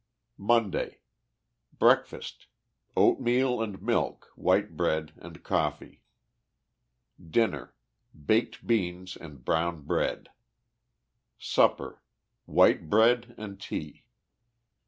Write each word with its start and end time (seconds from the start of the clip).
MONDAY. 0.39 0.97
Breakfast.— 1.77 2.47
Oatmeal 2.97 3.61
and 3.61 3.79
milk, 3.83 4.31
white 4.35 4.75
bread 4.75 5.11
and 5.17 5.43
coffee. 5.43 6.01
Dinner.— 7.23 7.75
Baked 8.25 8.65
beans 8.65 9.15
and 9.15 9.45
brown 9.45 9.81
bread. 9.83 10.29
Supper.— 11.37 12.01
White 12.47 12.89
bread 12.89 13.35
and 13.37 13.61
tea. 13.61 14.05